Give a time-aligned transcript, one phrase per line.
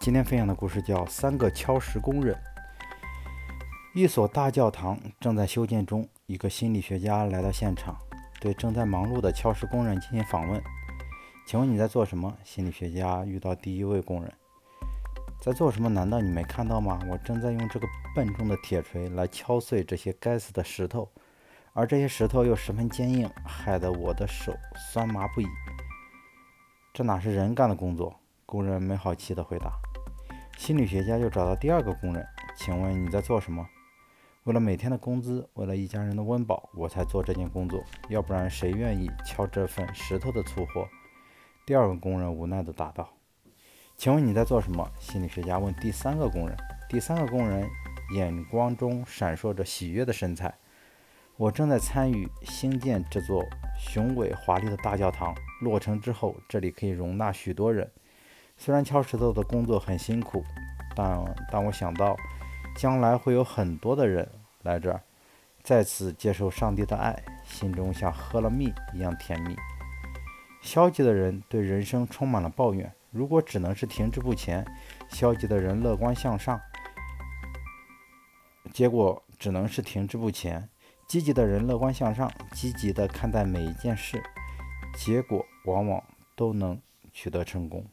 [0.00, 2.34] 今天分享的故事叫《三个敲石工人》。
[3.92, 7.94] 一所大教堂正在修建中，一个心理学家来到现场，
[8.40, 10.58] 对正在忙碌的敲石工人进行访问。
[11.46, 12.34] 请问你在做什么？
[12.42, 14.32] 心理学家遇到第一位工人，
[15.38, 15.90] 在做什么？
[15.90, 16.98] 难道你没看到吗？
[17.06, 17.86] 我正在用这个
[18.16, 21.06] 笨重的铁锤来敲碎这些该死的石头，
[21.74, 24.56] 而这些石头又十分坚硬，害得我的手
[24.94, 25.46] 酸麻不已。
[26.94, 28.18] 这哪是人干的工作？
[28.46, 29.70] 工人没好气地回答。
[30.60, 32.22] 心理学家又找到第二个工人，
[32.54, 33.66] 请问你在做什么？
[34.44, 37.82] 为了每天的工资，为了一家人的温饱，我才做这件工作。
[38.10, 40.86] 要不然谁愿意敲这份石头的粗活？
[41.64, 43.08] 第二个工人无奈地答道。
[43.96, 44.86] 请问你在做什么？
[45.00, 46.54] 心理学家问第三个工人。
[46.90, 47.66] 第三个工人
[48.12, 50.54] 眼光中闪烁着喜悦的神采。
[51.38, 53.42] 我正在参与兴建这座
[53.78, 55.34] 雄伟华丽的大教堂。
[55.62, 57.90] 落成之后，这里可以容纳许多人。
[58.62, 60.44] 虽然敲石头的工作很辛苦，
[60.94, 62.14] 但但我想到
[62.76, 64.30] 将来会有很多的人
[64.64, 65.00] 来这儿，
[65.62, 69.56] 再次接受上帝的爱，心中像喝了蜜一样甜蜜。
[70.60, 74.62] 消极的人对人生充满了抱怨，如果只能是停滞不前；
[75.08, 76.60] 消极的人乐观向上，
[78.74, 80.60] 结果只能是停滞不前；
[81.08, 84.22] 积极的人乐观向上，积极的看待每一件事，
[84.94, 86.04] 结果往往
[86.36, 86.78] 都能
[87.10, 87.86] 取得成功。